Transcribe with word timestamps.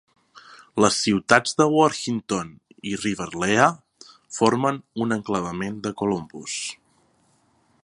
Les 0.83 0.95
ciutats 1.07 1.53
de 1.59 1.67
Worthington 1.73 2.49
i 2.93 2.95
Riverlea 3.03 3.69
formen 4.39 4.81
un 5.05 5.17
enclavament 5.19 5.79
de 5.87 5.93
Columbus. 6.03 6.57